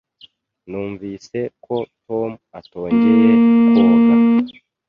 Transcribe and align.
Numvise 0.69 1.39
ko 1.65 1.75
Tom 2.05 2.31
atongeye 2.59 3.31
koga. 3.73 4.13